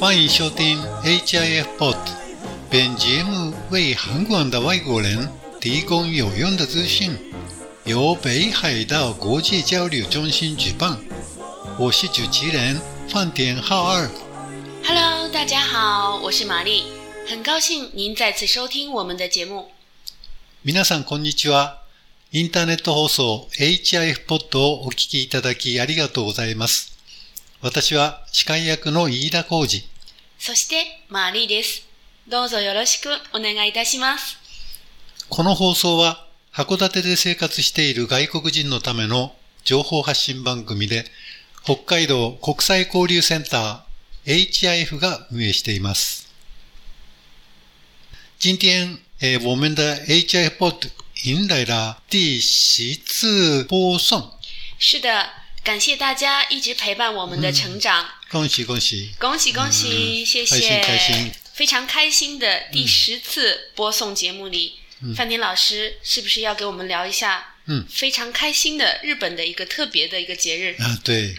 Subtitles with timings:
[0.00, 1.96] 欢迎收听 HIF Pod。
[2.70, 5.28] 本节目为韩国的外国人
[5.60, 7.16] 提供有用的资讯，
[7.84, 10.98] 由北海道国际交流中心举办。
[11.78, 14.10] 我是主持人饭田浩二。
[14.84, 16.84] Hello，大家好，我是玛丽，
[17.28, 19.70] 很高兴您再次收听我们的节目。
[20.64, 21.78] 皆さんこんにちは。
[22.32, 26.92] インターネット放送 HIF ポッドをお聞きいただきありがとうございます。
[27.61, 29.83] 私は司会役の飯田浩二。
[30.37, 31.85] そして、マリーです。
[32.25, 34.37] どうぞよろしくお願いいたします。
[35.27, 41.03] この放送は函館で生活している外国人のための情報発信番組で、
[41.65, 46.33] 北海道国際交流センター HIF が運営しています。
[48.39, 50.91] 今天，诶，我们的 HIF Pod
[51.25, 54.31] 迎来了第十次播送，
[54.79, 55.29] 是的，
[55.63, 59.11] 感谢大家一直陪伴我们的成长，恭喜恭喜！
[59.19, 64.79] 恭喜恭喜，谢谢，开心开心非常开心的第十次播送节目里，
[65.15, 67.55] 范田老师是不是要给我们聊一下？
[67.71, 70.75] 嗯非常开心的日本的一个特别的一个节日。
[70.79, 71.35] 啊，对，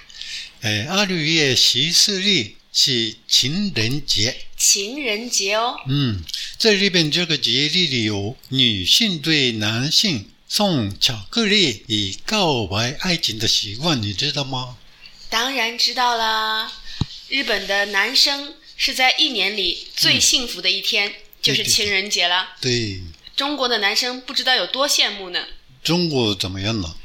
[0.60, 4.36] 哎，二月十四日是情人节。
[4.56, 6.22] 情人节哦，嗯，
[6.56, 14.76] 在日本这个节日里有女性对男性送巧克力以告白爱情的习惯，你知道吗？
[15.28, 16.72] 当然知道啦。
[17.28, 22.48] 日本的男生是在一年里最幸福的一天，就是情人节了。
[22.60, 23.00] 对，
[23.36, 25.46] 中国的男生不知道有多羡慕呢。
[25.84, 26.96] 中国怎么样呢？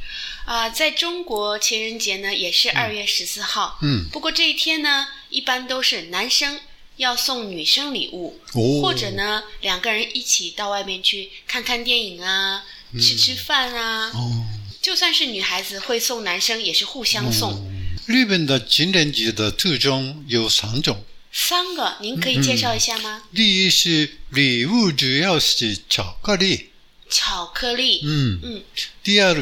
[0.46, 6.60] 啊、在中国情人节呢也是二月十四号，嗯，不过这一天呢，一般都是男生
[6.98, 14.12] 要送女生礼物，哦或者呢两个人一起到外面去看看电影啊，吃吃饭啊。
[14.14, 14.46] 哦，
[14.82, 17.72] 就算是女孩子会送男生，也是互相送。
[18.06, 23.24] 日本的情人节的特征有三种，三个，您可以介绍一下吗？
[23.34, 26.70] 第一是礼物主要是巧克力，
[27.10, 28.64] 巧克力，嗯，嗯，
[29.04, 29.34] 第二，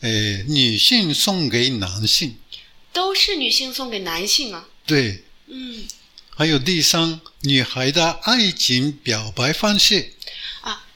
[0.00, 0.10] 呃，
[0.48, 2.36] 女性送给男性，
[2.92, 4.68] 都是女性送给男性啊。
[4.86, 5.84] 对，嗯。
[6.36, 10.14] 还有第三，女孩的爱情表白方式。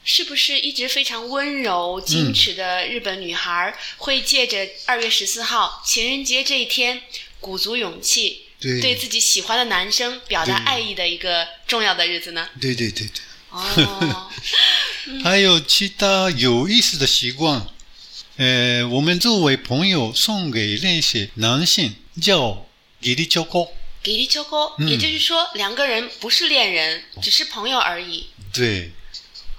[0.09, 7.03] 啊，是不是一直非常温柔、矜持的日本女孩、会借着二月十四号情人节这一天，
[7.41, 12.49] 鼓足勇气，对对自己喜欢的男生表达爱意的一个重要的日子呢？
[12.59, 13.21] 对对对对。
[13.51, 14.31] 哦，
[15.23, 17.67] 还有其他有意思的习惯。
[18.37, 22.67] 呃，我们作为朋友送给那些男性叫
[23.01, 28.29] 给力秋沟，给力秋沟，嗯也就是说两个人不是恋人，只是朋友而已。
[28.53, 28.93] 对。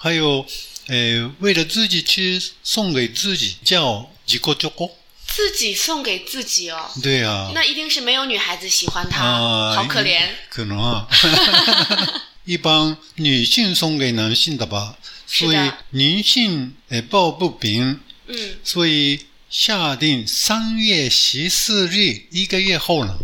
[0.01, 0.45] 还有，
[0.87, 4.89] 呃，为了自己去送给自己叫吉国秋沟。
[5.27, 7.51] 自己送给自己哦，对啊。
[7.53, 10.21] 那一定是没有女孩子喜欢他，啊，好可怜。
[10.49, 11.07] 可能啊。
[12.45, 23.17] 一般女性送给男性的吧，所以女性呃抱不平，嗯，所以下定三月十四日一个月后呢，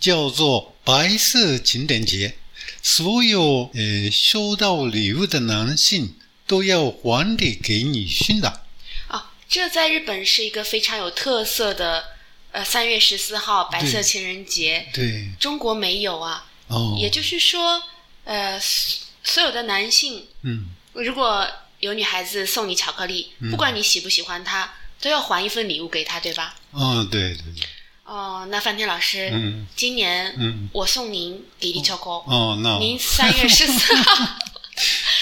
[0.00, 2.36] 叫做白色情人节。
[2.82, 6.16] 所有呃收到礼物的男性
[6.52, 8.60] 都要还礼给女性的。
[9.08, 12.04] 哦，这在日本是一个非常有特色的，
[12.50, 16.44] 呃，三月十四号白色情人节，对，中国没有啊。
[16.68, 17.82] 哦，也就是说，
[18.24, 21.48] 呃，所所有的男性，嗯，如果
[21.80, 26.54] 有女孩子送你巧克力，不管你喜不喜欢她，都要还一份礼物给她，对吧？
[26.72, 27.66] 哦，对对对，
[28.04, 29.66] 哦，那范天老师，嗯。
[29.74, 30.68] 今年嗯。
[30.74, 34.36] 我送您给力巧克力，哦，那您三月十四号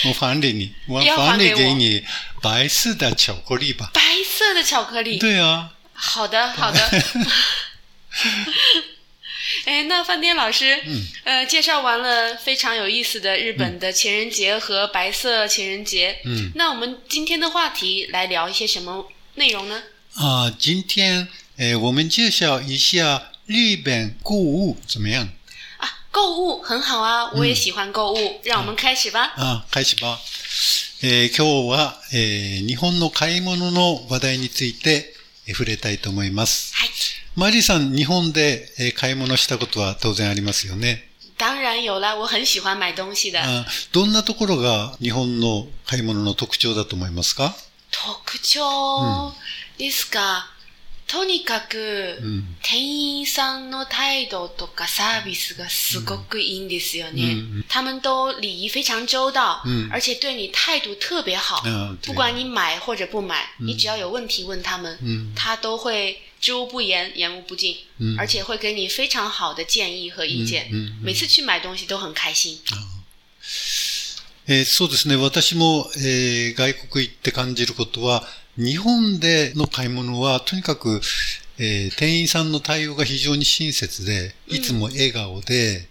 [0.05, 2.05] 我还给你，我要还还给你
[2.41, 3.91] 白色的巧克力吧。
[3.93, 5.19] 白色的巧克力。
[5.19, 6.81] 对啊，好的，好的。
[9.65, 19.83] 哎，那饭店老师，嗯呃，介绍完了非常有意思的日本的情人节和白色情人节，嗯那我们今天的话题来聊一些什么内容呢？
[20.15, 25.29] 啊，今天呃，我们介绍一下日本购物怎么样？
[26.11, 29.33] 啊，购物很好啊，我也喜欢购物，让我们开始吧。
[29.37, 30.19] あ、開始ば。
[31.03, 35.15] えー今日は、えー日本の買い物の話題について、
[35.47, 36.75] えー触れたいと思います。
[36.75, 36.91] はい，
[37.37, 41.09] マリさん、日本で、えー買い物したことは当然ありますよね。
[41.39, 43.41] 当然有了，我很喜欢买东西的。
[43.41, 47.55] あどんなところが日本の買い物の特徴だと思いますか？
[47.91, 49.33] 特徴
[49.79, 50.47] ですか、
[51.11, 52.57] とにかく、うん。
[52.63, 57.35] 店員さんの態度とかサービスがすごくいいんですよね。
[57.35, 61.65] 嗯他们都礼仪非常周到，嗯而且对你态度特别好。
[62.05, 70.71] 不管你买或者不买，你只要有问题问他们，嗯他都会知无不言，言无不尽，嗯而且会给你非常好的建议和意见。
[71.03, 72.61] 每次去买东西都很开心。
[74.47, 75.17] えーそうですね。
[75.17, 78.25] 私も、えー外国行って感じることは、
[78.63, 81.01] 日本での買い物は、とにかく、
[81.59, 85.89] えー店員さんの対応が非常に親切で、いつも笑顔で、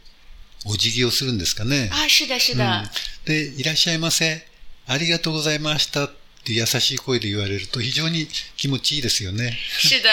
[0.66, 1.90] お辞儀をするんですかね。
[1.92, 2.90] 啊，是的，是的，うん
[3.26, 4.46] で、いらっしゃいませ。
[4.88, 6.12] ありがとうございましたっ
[6.44, 8.28] て優しい声で言われると非常に
[8.58, 9.58] 気持ちいいですよね。
[9.82, 10.04] 是的，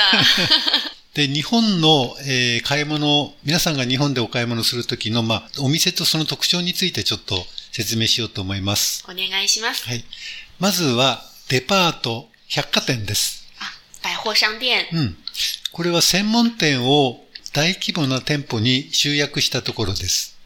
[1.14, 9.04] で、日本の、えー買い物、皆さんが日本でお買い物するときの、まあ、お店とその特徴についてちょっと説明しようと思います。
[9.08, 9.84] お願いします。
[9.84, 10.04] はい。
[10.58, 13.44] まずは、デパート、百貨店です。
[13.58, 15.16] 啊，百货商店，うん。
[15.72, 20.36] これは専門店を大規模な店舗に集約したところです。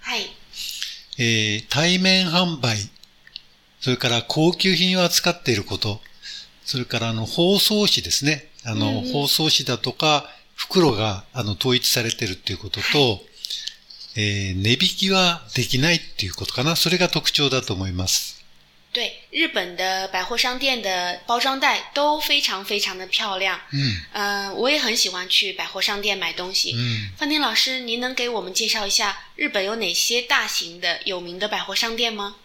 [0.00, 0.30] はい、
[1.18, 2.78] えー対面販売、
[3.80, 6.00] それから高級品を扱っていること、
[6.64, 8.48] それからあの包装紙ですね。
[8.64, 13.20] あの、包装紙だとか袋があの統一されているっていうことと、
[14.16, 16.76] えー値引きはできないっていうことかな。
[16.76, 18.37] それが特徴だと思います。
[18.97, 23.59] 对，日本的百货商店的包装袋都非常非常的漂亮。
[23.71, 23.97] うん。
[24.13, 26.73] 呃，我也很喜欢去百货商店买东西。
[26.73, 27.09] うん。
[27.17, 32.35] 范天老师，您能给我们介绍一下日本有哪些大型的有名的百货商店吗？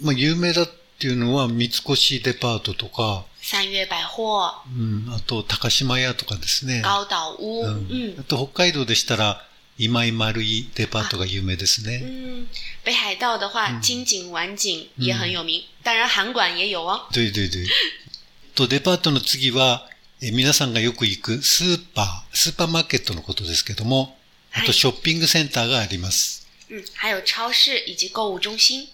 [0.00, 0.68] まあ、有名だっ
[1.00, 6.82] ていうのは三越デパートとか、三月百貨、うん、あと高島屋とかですね。
[6.82, 9.42] 高岛屋，うん嗯あと北海道でしたら、
[9.83, 12.01] 今井丸井デパートが有名ですね。
[12.03, 12.47] 嗯，
[12.83, 17.07] 北海道的话，金井、丸井也很有名，当然韩馆也有哦。
[17.11, 17.65] 对对对。
[18.53, 19.89] と、デパートの次は、
[20.21, 24.15] え皆さんがよく行くスーパー、スーパーマーケットのことですけども、
[24.53, 26.45] あはいとショッピングセンターがあります。
[26.69, 28.87] 嗯，还有超市以及购物中心。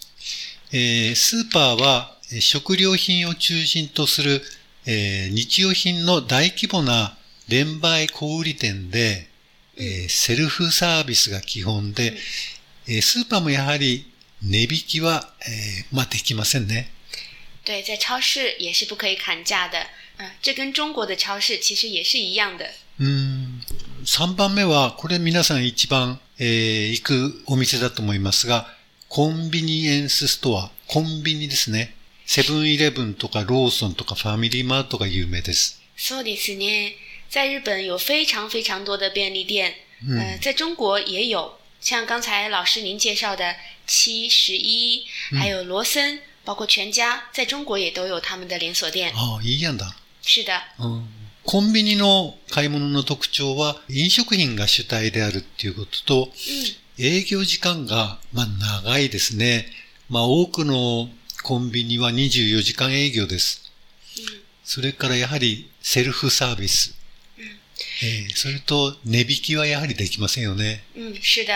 [0.71, 4.41] えースーパーはえー食料品を中心とする、
[4.85, 7.17] えー日用品の大規模な
[7.49, 9.27] 連売小売店で、
[9.77, 12.13] えーセルフサービスが基本で、
[12.87, 14.11] えースーパーもやはり
[14.43, 16.91] 値引きは、えーまあできませんね。
[17.65, 19.77] 对，在超市也是不可以砍价的。
[20.17, 22.65] 呃，这跟中国的超市其实也是一样的。
[22.99, 23.61] うーん
[24.05, 28.73] 3番目は、これ皆さん一番、えー行くお店だと思いますが、
[29.09, 31.93] コンビニエンスストア、コンビニですね。
[32.25, 35.81] セブンイレブンとかローソンとかファミリーマートが有名です。
[35.95, 36.93] そうですね，
[37.28, 39.74] 在日本有非常非常多的便利店，
[40.06, 43.56] 嗯呃，在中国也有，像刚才老师您介绍的
[43.86, 49.12] 七十一，还有罗森，包括全家，在中国也都有他们的连锁店。
[49.14, 49.94] ああ、いいやんだ。
[50.22, 51.08] 是的，うん
[51.44, 56.32] コンビニの買い物の特徴は飲食品が主体であるっていうことと、
[56.98, 58.46] 嗯，営業時間が、まあ、
[58.84, 59.66] 長いですね。
[60.08, 61.08] まあ、多くの
[61.42, 63.72] コンビニは24時間営業です。
[64.62, 66.94] それからやはりセルフサービス。
[68.03, 70.83] えーそれと値引きはやはりできませんよね。
[70.95, 71.53] 嗯，是的，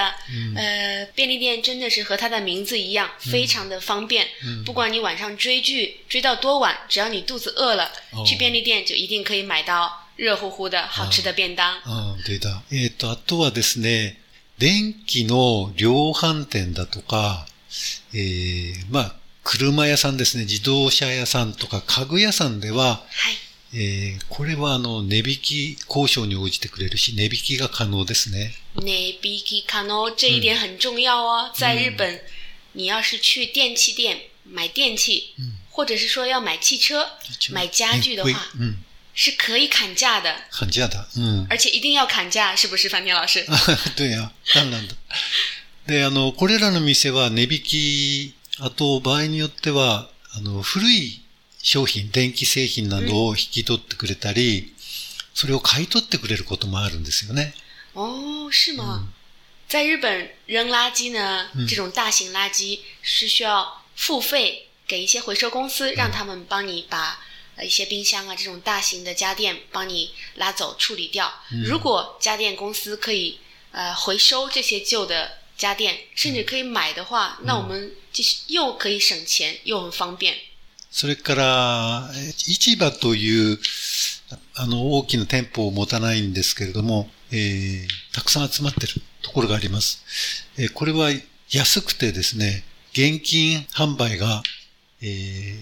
[0.55, 4.25] 呃，便利店真的是和它的名字一样，非常的方便。
[4.65, 11.75] 不管你晚上追剧追到多晚，只要你肚子饿了，哦去便利店就一定可以买到热乎乎的好吃的便当。
[11.83, 12.63] ああ、出た。
[12.71, 14.17] えっ、と、あとはですね、
[14.57, 17.45] 電気の量販店だとか、
[18.13, 23.01] えーまあ、車屋さんですね、自動車屋さんとか家具屋さんでは、は
[23.31, 23.37] い。
[23.73, 28.53] えーこれはあの、値引き交渉に応じてくれるし、値引きが可能ですね。
[28.75, 32.21] 内比基卡诺这一点很重要哦，在日本，
[32.73, 35.33] 你要是去电器店买电器，
[35.69, 37.05] 或者是说要买汽车、
[37.51, 38.77] 买家具的え话，うん。
[39.13, 41.05] 是可以砍价的，感じやだ。
[41.17, 41.47] うん。
[41.49, 43.45] 而且一定要砍价，是不是，范天老师？
[43.95, 44.31] 对や。
[44.55, 44.95] なんなんだ。
[45.85, 51.20] で、あの、これらの店は値引き、あと場合によっては、あの、古い
[51.62, 54.72] 商品、電気製品などを引き取ってくれたり、
[55.34, 57.52] それを買い取ってくれることもあるんですよね。
[57.94, 59.08] 哦，是吗？
[59.68, 67.18] 在日本扔垃圾呢，这种大型垃圾是需要付费给一些回收公司，让他们帮你把
[67.56, 71.32] 呃一些冰箱啊这种大型的家电帮你拉走处理掉。
[71.64, 73.40] 如果家电公司可以
[73.72, 80.36] 呃回收这些旧的家电，甚至可以买的话，那我们就是又可以省钱又很方便。
[80.91, 83.57] それから、え市場という、
[84.55, 90.03] あの、大きな店舗を持たないんですけれども、えーたくさん集まってるところがあります。
[90.57, 91.09] えーこれは
[91.49, 94.43] 安くてですね、現金販売が、
[95.01, 95.05] え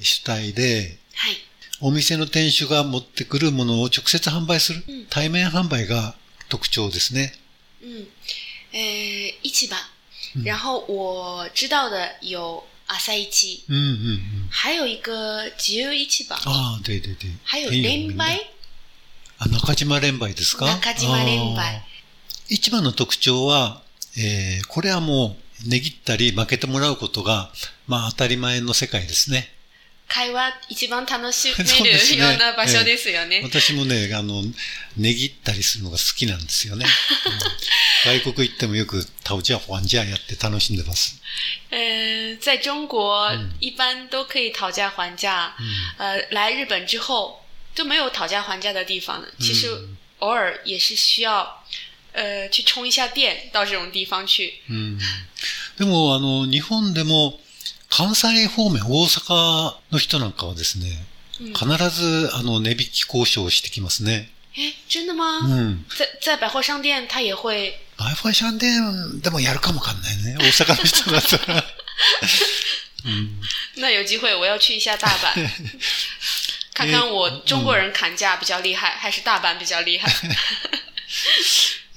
[0.01, 1.38] ー主体で、はい。
[1.81, 6.15] お店の店主が持ってくるものを直接販売する、うん対面販売が
[6.50, 7.33] 特徴ですね。
[7.83, 8.07] 嗯，
[8.74, 9.77] 呃，市場。
[10.36, 14.48] 嗯然后我知道的有朝市，うんうんうん。
[14.50, 17.27] 还有一个自由市場，ああ、ででで。
[17.43, 18.39] 还有連売。
[19.38, 20.65] あ、中島連売ですか？
[20.65, 23.84] 中島連売あー市場の特徴は、
[24.17, 27.51] えーこれはもう、値切ったり負けてもらうことが、
[27.88, 29.53] まあ当たり前の世界ですね。
[30.10, 33.42] 会話一番楽しめるような場所ですよね。
[33.44, 34.44] 私もね、あの、
[34.98, 36.86] 値切ったりするのが好きなんですよね。
[37.25, 37.39] うん
[38.06, 41.18] 外国行ってもよく、タオジャ、ファンジャやって楽しんでます。
[41.70, 45.54] 呃，在中国、嗯一般都可以讨价还价，
[45.98, 47.44] 呃，来日本之后
[47.75, 49.28] 就没有讨价还价的地方了。
[49.39, 51.62] 其实嗯偶尔也是需要，
[52.13, 54.62] 呃，去逛一下店到这种地方去。
[54.70, 54.98] うん
[55.78, 57.39] でも、あの、日本でも、
[57.89, 61.05] 関西方面、大阪の人なんかはですね、
[61.41, 64.29] うん、必ず、あの、値引き交渉をしてきますね。
[64.55, 65.39] 哎，真的吗？
[65.39, 65.86] 嗯。
[65.89, 67.74] 在在百货商店，他也会？
[67.98, 70.38] 百货商店 でもやるかもわかんないね。
[70.39, 71.65] 大阪の人だったら。
[73.05, 73.39] うん
[73.77, 75.50] 那有机会我要去一下大阪，
[76.74, 80.12] 看看我中国人砍价比较厉害，还是大阪比较厉害。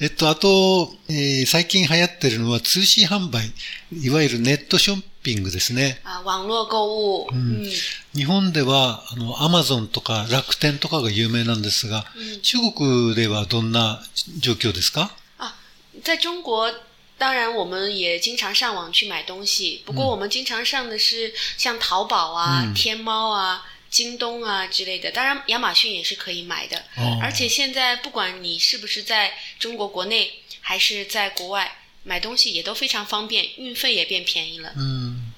[0.02, 3.52] えっと、あと、えー最近流行ってるのは通信販売。
[3.92, 6.00] いわゆるネットショッピングですね。
[6.02, 7.70] 啊，网络购物，嗯
[8.12, 14.02] 日本では、あの、アマゾンとか楽天とかが有名なんですが、嗯中国ではどんな
[14.40, 15.10] 状況ですか？
[15.38, 15.54] 啊，
[16.02, 16.74] 在中国。
[17.16, 25.12] 当然，我们也经常上网去买东西，不过我们经常上的是像淘宝啊、嗯天猫啊、京东啊之类的。
[25.12, 26.76] 当然，亚马逊也是可以买的。
[26.96, 29.30] 哦而且现在不管你是不是在
[29.60, 31.70] 中国国内还是在国外
[32.02, 34.72] 买东西，也都非常方便，运费也变便宜了。
[34.74, 35.32] うん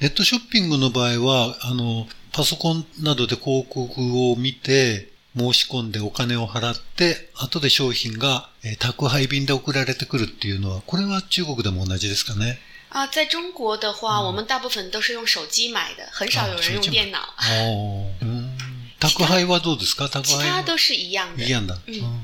[0.00, 12.58] ネットショッピングの場合は、あの、パソコンなどで広告を見て、申し込んでお金を払って、後で商品が、えー宅配便で送られてくるっていうのは、これは中国でも同じですかね。
[12.94, 17.18] 啊，在中国的话，我们大部分都是用手机买的，很少有人用电脑，
[17.50, 18.56] おーうん
[19.00, 20.08] 宅配はどうですか？
[20.08, 20.48] 宅其配。
[20.48, 21.42] は他都是一样的。
[21.42, 21.48] い。
[21.48, 21.76] いやんだ。
[21.88, 22.20] うんうん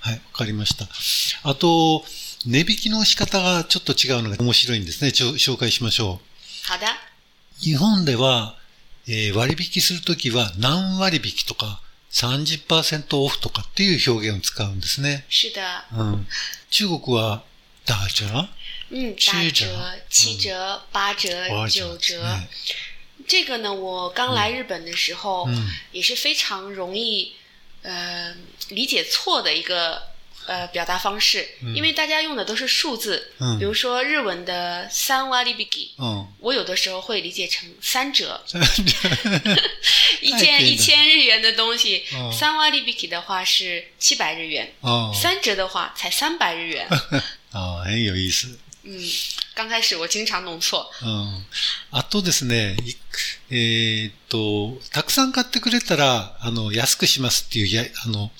[0.00, 0.88] はい、わかりました。
[1.48, 2.04] あと、
[2.44, 5.12] 値引きの仕方がちょっと違うのが面白いんですね。
[5.12, 6.68] ちょ紹介しましょう。
[6.68, 6.88] 好的，
[7.60, 8.56] 日本では、
[9.06, 15.24] えー割引するときは何割引とか30%オフとかっていう表現を使うんですね。
[15.30, 15.62] 是的，
[15.96, 16.26] うん、
[16.70, 17.44] 中国は
[17.86, 18.48] ダージャー
[18.93, 22.39] 嗯，七打折折、七折、八折、八九折折。
[23.27, 27.33] 这个呢，我刚来日本的时候，嗯也是非常容易
[27.83, 28.35] 呃
[28.69, 30.01] 理解错的一个
[30.47, 36.27] 呃表达方式，因为大家用的都是数字，嗯比如说日文的三割引き，うん。
[36.39, 39.59] 我有的时候会理解成三折，うん。
[40.21, 46.87] 一太便宜了件一千日元的东西哦，三割引き的话是七百日元，あー三折的话才三百日元。
[47.51, 48.57] あー、很有意思。
[49.54, 50.90] 刚开始我经常弄错。
[51.02, 51.44] うん。
[51.90, 52.76] あとですね、
[53.50, 55.32] えーっと、たくさん。
[55.32, 58.30] 買ってくれたら、あの、安くしますっていうや、あの、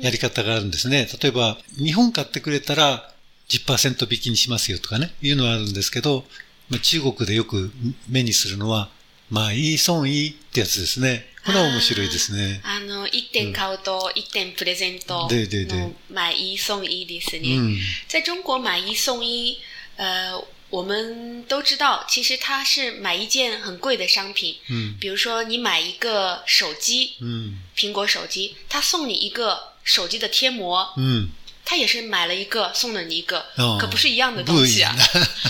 [0.00, 0.70] やり方があるん。
[0.70, 1.08] ですね。
[1.20, 3.12] 例えば、2本買ってくれたら
[3.48, 5.72] 10%引きにしますよとかね、いうのはあるん。
[5.72, 6.24] ですけど、
[6.68, 7.72] まあ、中国でよく
[8.08, 8.88] 目にするのは、
[9.30, 11.26] まあ、いい損いいってやつですね。
[11.44, 12.60] これは面白いですね。
[12.64, 17.58] あの、一点買うと一点プレゼント对对对の买一送一ですうね。
[17.58, 17.78] ん。
[18.08, 19.58] 在中国买一送一，
[19.96, 20.32] 呃，
[20.70, 24.56] 我们都知道，其实它是买一件很贵的商品。
[24.70, 24.98] うん。
[24.98, 27.58] 比如说，你买一个手机，うん。
[27.76, 31.30] 苹果手机，它送你一个手机的贴膜，うん。
[31.66, 34.94] 它也是买了一个送了你一个，哦可不是一样的东西啊。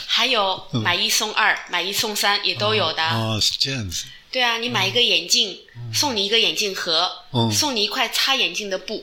[0.07, 3.03] 还有 买一送二、买一送三也都有的。
[3.03, 4.05] ああ、是这样子。
[4.35, 5.57] 对啊，你买一个眼镜，
[5.93, 9.00] 送你一个眼镜盒，嗯送你一块擦眼镜的布，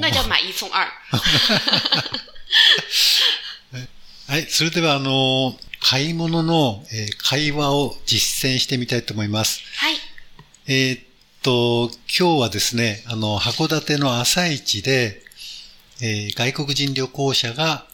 [0.00, 0.84] 那叫买一送二。
[4.26, 4.48] はい。
[4.50, 9.62] それでは、あの、買い物の、えー会話を実践してみたいと思います。
[9.76, 9.96] はい。
[10.66, 11.02] えーっ
[11.42, 15.22] と、今日はですね、あの、函館の朝市で、
[16.00, 17.86] えー外国人旅行者が、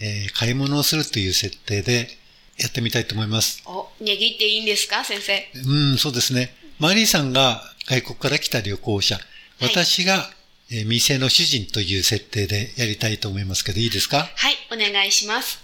[0.00, 2.18] えー買い物をするという設定で
[2.60, 3.62] やってみたいと思います。
[3.66, 5.50] お、値切っていいんですか、先生？
[5.64, 6.54] うん、そうですね。
[6.78, 9.18] マリーさんが外国から来た旅行者、
[9.60, 10.30] 私が、
[10.70, 14.28] えー店の主人という設定でやりたいと思いますけど、いいですか？
[14.36, 15.58] はい、お願いします。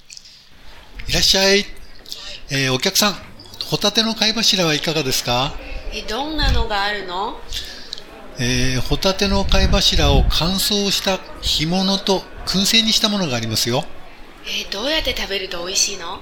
[1.09, 1.65] いらっしゃい。
[2.51, 3.17] えーお客さん、
[3.67, 5.55] ホタテの貝柱はいかがですか？
[5.93, 7.39] え、どんなのがあるの？
[8.41, 13.85] えーホタテの貝柱を乾燥した干物と燻製にしたものがありますよ。
[14.45, 16.21] え、どうやって食べると美味しいの？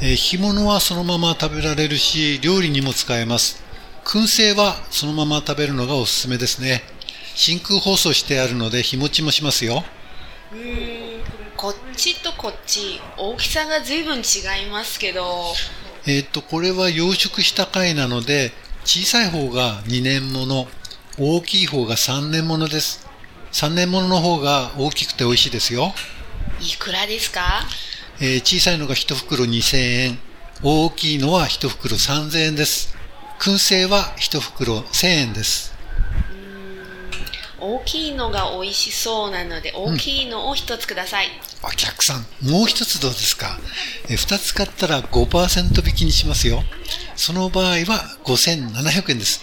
[0.00, 3.62] えー干物はそのまま食べられるし、料理にも使えます。
[4.04, 6.82] 燻製はそのまま食べるのがおすすめですね。
[7.34, 9.84] 真空包装してあるので日持ちもしますよ。
[10.52, 11.20] うーん
[11.56, 15.52] こっちとこっち大きさが随分違いますけど
[16.06, 18.52] えっ、と、これは養殖した貝なので、
[18.86, 20.66] 小さい方が2年もの、
[21.18, 23.06] 大きい方が3年ものです。
[23.52, 25.92] 3年ものの方が大きくて美味しいですよ。
[26.58, 27.66] いくらですか？
[28.22, 30.18] えー小さいのが1袋2000円、
[30.62, 32.94] 大きいのは1袋3000円です。
[33.38, 35.72] 燻製は1袋1000円です。
[37.58, 41.28] 大きいのが美味しそうなので大きいのを一つください、
[41.62, 43.58] お客さん、もう一つどうですか、
[44.10, 46.62] えー、2つ買ったら5%引きにしますよ。
[47.16, 49.40] その場合は5700円です。